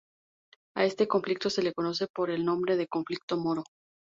A 0.75 0.83
este 0.85 1.07
conflicto 1.07 1.51
se 1.51 1.61
le 1.61 1.75
conoce 1.75 2.07
por 2.07 2.31
el 2.31 2.43
nombre 2.43 2.75
de 2.75 2.87
conflicto 2.87 3.37
Moro. 3.37 3.61